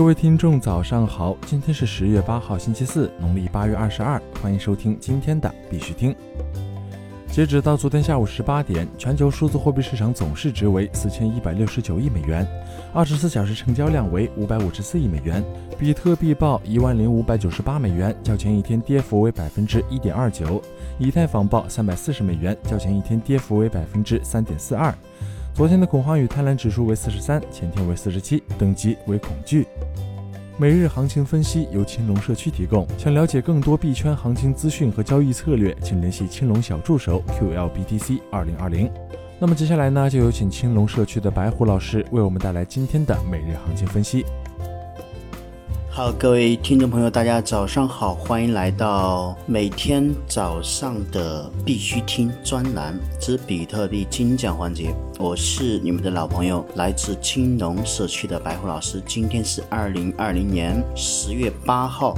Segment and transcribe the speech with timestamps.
[0.00, 1.36] 各位听众，早上好！
[1.44, 4.18] 今天是十月八号，星期四，农历八月二十二。
[4.40, 6.16] 欢迎收听今天的必须听。
[7.30, 12.48] 截止到昨天下午十八点，全球数字货币市场总市值为四千一百六十九亿美元，
[12.94, 15.44] 二十四小时成交量为五百五十四亿美元。
[15.78, 20.62] 比特币报一万零五百九十八美元，较前一天跌幅为百分之一点二九；
[20.98, 24.94] 以太坊报三百四十美元，较前一天跌幅为百分之三点四二。
[25.60, 29.66] 昨天的恐慌与贪婪指数为四十三，前天为四十七，等级为恐惧。
[30.56, 32.86] 每日行情分析由青龙社区提供。
[32.96, 38.90] 想了解更多币圈行情资讯和交易策略，请联系青龙小助手 QLBTC 二零二零。
[39.38, 44.24] 那么接下来呢，就有请青龙社区的白虎老师为我们带来今天的每日行情分析。
[46.00, 54.94] 好，各位听众朋友，大家早上好，欢迎来到每天早上的必须听专栏之比特币精讲环节。
[55.18, 59.02] 我是你们的老朋友，来自青龙社区的白虎老师。
[59.06, 62.16] 今天是二零二零年十月八号。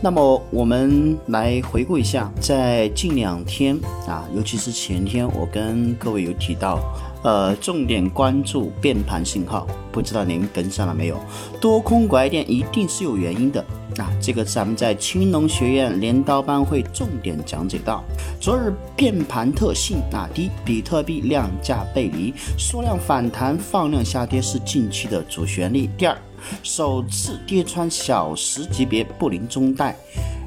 [0.00, 6.80] 那么我们来回顾一下，在近两天啊，尤其是前天，我跟各位有提到。
[7.22, 11.18] 呃，重点关注变盘信号，不知道您跟上了没有？
[11.60, 13.60] 多空拐点一定是有原因的
[13.96, 14.08] 啊！
[14.20, 18.04] 这个咱们在青龙学院镰刀班会重点讲解到。
[18.40, 25.88] 昨日变盘特性啊，第一，比特币量价背离，缩量反弹，放量下跌是近期的主旋律。
[25.98, 26.16] 第二，
[26.62, 29.96] 首次跌穿小时级别布林中带。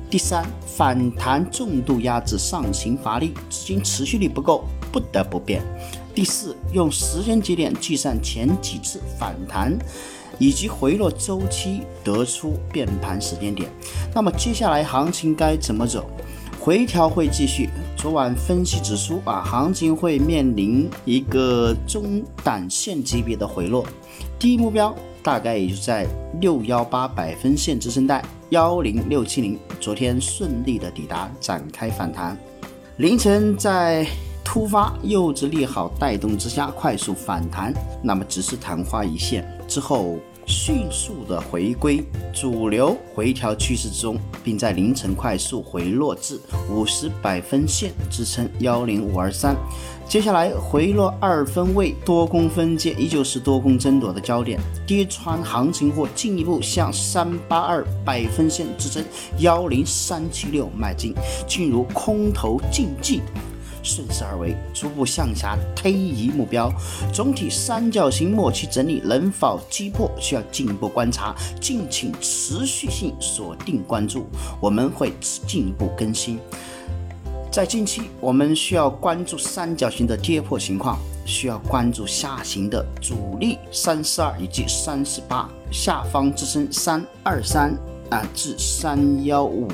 [0.10, 5.62] 第三，反弹重度压制上行乏力，资金持续力不够，不得不变。
[6.14, 9.78] 第四，用时间节点计算前几次反弹
[10.38, 13.70] 以及回落周期，得出变盘时间点。
[14.14, 16.06] 那么接下来行情该怎么走？
[16.60, 17.70] 回调会继续。
[17.96, 23.86] 昨晚分析指出啊，行情会面临一个中短线级别的回落，
[24.38, 26.06] 第一目标大概也就在
[26.40, 29.58] 六幺八百分线支撑带幺零六七零。
[29.80, 32.38] 昨天顺利的抵达，展开反弹。
[32.98, 34.06] 凌晨在。
[34.54, 37.74] 突发诱质利好带动之下快速反弹，
[38.04, 42.04] 那么只是昙花一现，之后迅速的回归
[42.34, 46.38] 主流回调趋势之中，并在凌晨快速回落至
[46.70, 49.56] 五十百分线支撑幺零五二三。
[50.06, 59.02] 接下来回落二分位多空分界依旧是多空争夺的焦点，跌穿行情或进一步向三八二百分线支撑
[59.38, 61.16] 幺零三七六迈进，
[61.48, 63.22] 进入空头竞技。
[63.84, 66.72] 顺势而为，逐步向下推移目标。
[67.14, 71.36] 总体三角形末期整理能否击破，需要进一步观察。
[71.60, 74.28] 敬请持续性锁定关注，
[74.60, 76.40] 我们会进一步更新。
[77.52, 87.78] 在近期，我们需要关注三角形的跌破情况，需要关注下行的阻力三四二以及三四八下方支撑三二三
[88.10, 89.68] 啊至三幺五。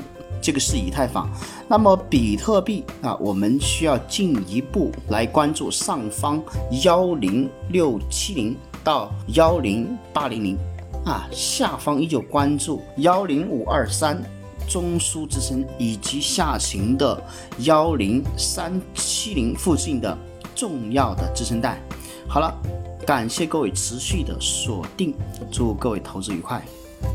[0.47, 1.29] 这个是以太坊，
[1.67, 6.41] 那么比特币啊，我们需要进一步来关注上方
[6.83, 10.57] 幺零六七零到幺零八零零
[11.03, 14.23] 啊，下方依旧关注幺零五二三
[14.69, 17.21] 中枢支撑以及下行的
[17.63, 20.17] 幺零三七零附近的
[20.55, 21.77] 重要的支撑带。
[22.25, 22.57] 好了，
[23.05, 25.13] 感谢各位持续的锁定，
[25.51, 26.63] 祝各位投资愉快，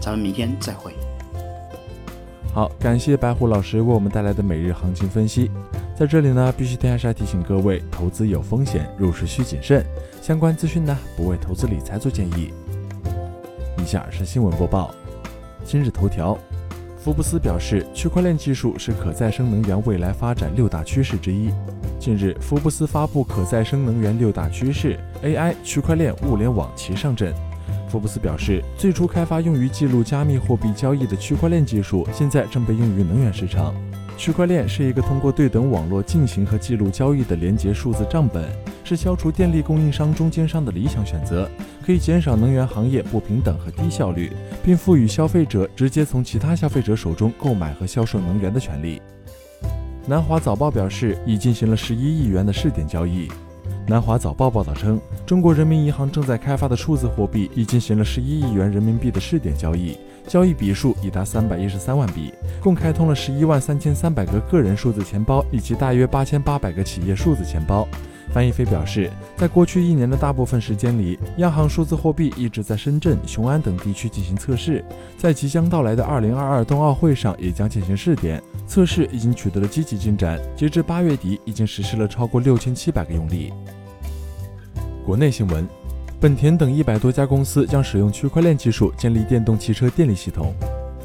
[0.03, 0.93] 咱们明天再会。
[2.55, 5.51] 好，感谢白虎老师为我们带来的每日行情分析。
[5.97, 9.83] 在这里呢，必须天下提醒各位，投资有风险，入市需谨慎。
[10.21, 12.53] 相关资讯呢，不为投资理财做建议。
[13.79, 14.95] 以下是新闻播报。
[15.65, 16.37] 今日头条：
[16.99, 21.51] 福布斯表示，区块链技术是可再生能源未来发展六大趋势之一。
[21.99, 27.33] 近日，福布斯发布可再生能源六大趋势，AI、区块链、物联网齐上阵。
[27.93, 33.75] 福布斯表示，最初开发用于记录加密货币交易的区块链技术，现在正被用于能源市场。
[34.17, 38.49] 区块链是一个通过对等网络进行和记录交易的连接数字账本，
[38.83, 41.47] 是消除电力供应商中间商的理想选择，
[41.85, 44.33] 可以减少能源行业不平等和低效率，
[44.65, 49.03] 并赋予消费者直接从其他消费者手中购买和销售能源的权利。
[50.07, 53.29] 南华早报表示，已进行了十一亿元的试点交易。
[53.87, 67.87] 南华早报报道称，中国人民银行正在开发的数字货币已进行了十一亿元人民币的试点交易，交易笔数已达三百一十三万笔，共开通了十一万三千三百个个人数字钱包以及大约八千八百个企业数字钱包。
[68.33, 74.83] 范一飞表示，在过去一年的大部分时间里，央行数字货币一直在深圳、雄安等地区进行测试，
[75.19, 78.43] 在即将到来的二零二二冬奥会上也将进行试点。
[78.67, 83.53] 测试已经取得了积极进展，截至八月底，已经实施了超过六千七百个用例。
[85.05, 85.69] 国内新闻，
[86.23, 90.55] 本田等一百多家公司将使用区块链技术建立电动汽车电力系统。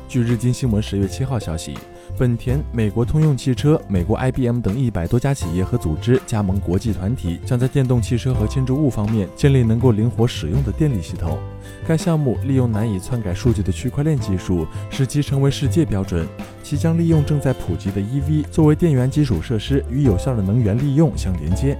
[0.07, 1.73] 据日经新闻十月七号消息，
[2.19, 11.39] 本田、美国通用汽车、美国 IBM 等一百多家企业和组织加盟国际团体，将在电动汽车和建筑物方面建立能够灵活使用的电力系统。
[11.87, 16.27] 该项目利用难以篡改数据的区块链技术，使其成为世界标准。
[16.61, 21.75] 其将利用正在普及的 EV 作为电源基础设施，与有效的能源利用相连接。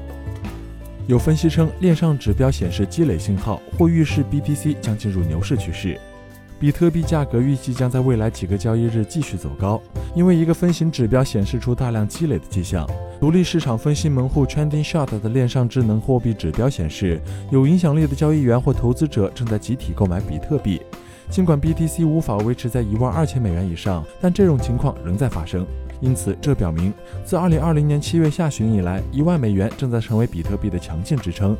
[1.08, 5.98] 有分析称，链上指标显示积累信号，或预示 BTC 将进入牛市趋势。
[6.60, 9.82] 比特币价格预计将在未来几个交易日继续走高，
[10.14, 12.86] 因为一个分型指标显示出大量积累的迹象。
[13.22, 17.22] 独立市场分析门户 Trending Shot 的链上智能货币指标显示，
[17.52, 20.82] 有影响力的交易员或投资者正在集体购买比特币。
[21.30, 25.66] 尽管 BTC 无法维持在一万二千美元以上，但这种情况仍在发生。
[26.00, 26.94] 因此，这表明
[27.26, 31.58] 自2020年7月下旬以来，一万美元正在成为比特币的强劲支撑。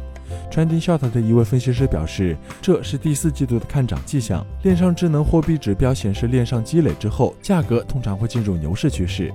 [0.52, 4.46] Trending Shot 的一位分析师表示，这是第四季度的看涨迹象。
[4.64, 9.32] 链上智能货币指标显示，链上积累之后，价格通常会进入牛市趋势。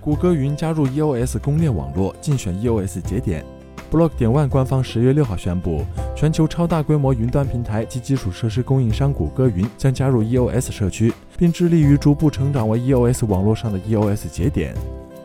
[0.00, 3.44] 谷歌云加入 EOS 公链网络，竞选 EOS 节点。
[3.94, 5.84] Block 点 One 官方十月六号宣布，
[6.16, 14.74] 全球超大规模云端平台及基础设施供应商谷歌云将加入 EOS 社区，并致力于逐步成长为 EOS 网络上的 EOS 节点。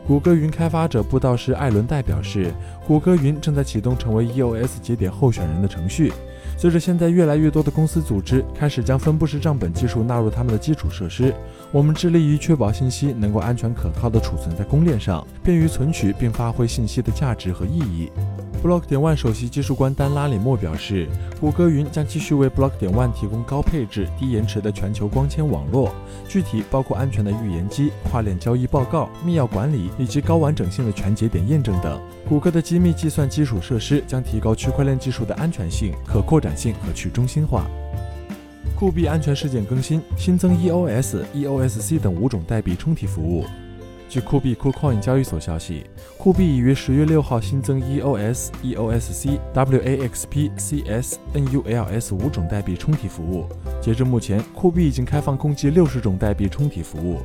[0.06, 2.54] 谷歌云开发者布道师艾伦戴表示，
[2.86, 6.12] 谷歌云正在启动成为 EOS 节点候选人的程序。
[6.60, 11.34] 随着现在越来越多的公司组织开始将分布式账本技术纳入他们的基础设施，
[11.72, 18.12] 我们致力于确保信息能够安全可靠地储存在公链上，便于存取并发挥信息的价值和意义。
[18.62, 21.08] Block 点 One 首席技术官丹拉里莫表示，
[21.40, 25.94] 谷歌云将继续为 Block 点 One 提供高配置、低延迟的全球光纤网络，
[26.28, 31.98] 具体包括安全的预言机、跨链交易报告、密钥管理以及高完整性的全节点验证等。
[32.28, 37.66] 谷歌的机密计算基础设施将提高区块链技术的安全性、可扩展性和去中心化。
[38.76, 43.44] 酷币安全事件更新，新增 EOS、EOSC 等五种代币充提服务。
[44.08, 45.84] 据酷币 KuCoin 交易所消息，
[46.18, 53.46] 酷币已于十月六号新增 EOS、EOSC、WAXP、CS、NULS 五种代币充提服务。
[53.80, 57.20] 截至目前，酷币已经开放共计六十种代币充提服务。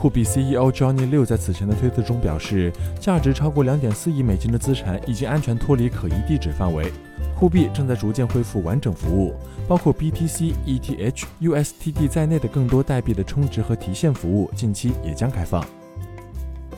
[0.00, 6.90] 酷币 CEO Johnny 六在此前的推特中表示，价值超过两点四亿美金的资产已经安全脱离可疑地址范围。
[7.38, 9.34] 酷币正在逐渐恢复完整服务，
[9.68, 15.62] 包括 BTC、ETH、USTD 在内的更多代币的充值和提现服务，近期也将开放。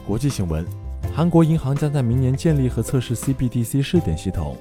[0.05, 0.67] 国际新闻：
[1.15, 4.57] 韩国银行将在明年建立和测试 CBDC 试点系统。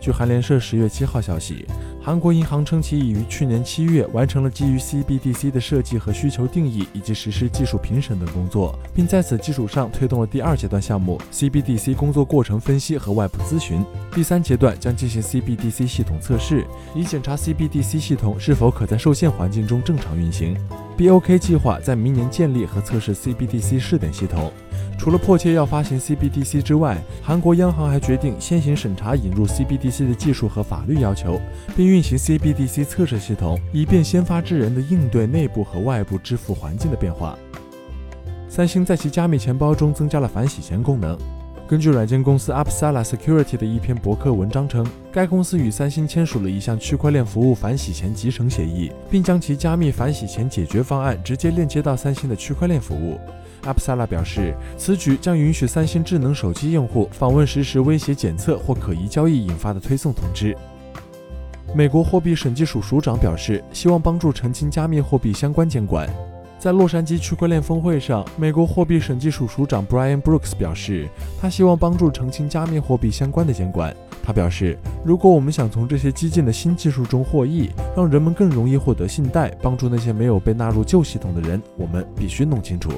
[0.00, 1.64] 据韩联社十月七号消息，
[2.04, 13.84] 韩国银行称其已于去年七月完成了基于 CBDC 的设计和需求定义以及实施技术评审等工作，并在此基础上推动了第二阶段项目 CBDC 工作过程分析和外部咨询。
[14.12, 20.56] 第三阶段将进行 CBDC 系统测试，以检查 CBDC 系统是否可在受限环境中正常运行。
[20.98, 24.52] BOK 计划在明年建立和测试 CBDC 试点系统。
[25.02, 31.40] 除了迫切要发行 CBDC 之外，韩国央行还决定先行审查引入 CBDC 的技术和法律要求，
[31.76, 37.36] 并运行 CBDC 测试系统，以便先发制人的应对内部和外部支付环境的变化。
[38.48, 41.18] 三星在其加密钱包中增加了反洗钱功能。
[41.66, 53.18] 根据软件公司 Upsala Security 的一篇博客文章称，该公司与三星签署了一项区块链服务反洗钱集成协议，并将其加密反洗钱解决方案直接链接到三星的区块链服务。
[53.64, 60.56] 阿普萨拉表示，此举将允许三星智能手机用户访问实时威胁检测或可疑交易引发的推送通知。
[61.74, 66.08] 美国货币审计署署长表示，希望帮助澄清加密货币相关监管。
[66.58, 71.08] 在洛杉矶区块链峰会上，美国货币审计署署长 Brian Brooks 表示，
[71.40, 73.92] 他希望帮助澄清加密货币相关的监管。
[74.22, 82.90] 他表示，如果我们想从这些激进的新技术中获益，让人们更容易获得信贷，帮助那些没有被纳入旧系统的人，我们必须弄清楚。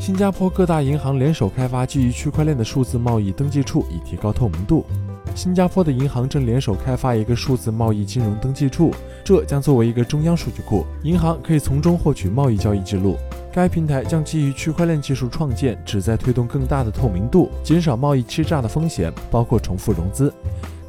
[0.00, 4.86] 新加坡各大银行联手开发基于区块链的数字贸易登记处，以提高透明度。
[5.34, 13.18] 新加坡的银行正联手开发一个数字贸易金融登记处，这将作为一个中央数据库，银行可以从中获取贸易交易记录。
[13.52, 20.32] 该平台将基于区块链技术创建，旨在推动更大的透明度，减少贸易欺诈的风险，包括重复融资。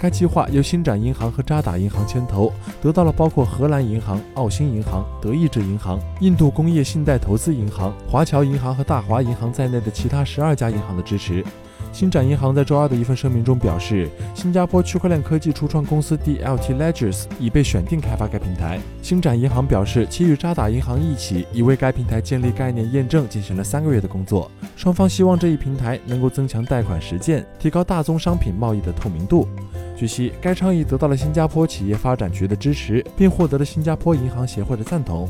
[0.01, 11.46] 该计划由星展银行和渣打银行牵头，得到了包括荷兰银行、澳新银行、德意志银行、印度工业信贷投资银行、华侨银行和大华银行在内的其他十二家银行的支持。
[11.91, 18.79] 星展银行在周二的一份声明中表示，新加坡区块链科技初创公司 DLT Ledgers 已被选定开发该平台。
[19.01, 24.50] 星展银行表示，其与渣打银行一起已为该平台建立概念验证进行了三个月的工作。
[24.75, 29.48] 双方希望这一平台能够增强贷款实践，提高大宗商品贸易的透明度。
[29.95, 35.29] 据悉，该倡议得到了新加坡企业发展局的支持，并获得了新加坡银行协会的赞同。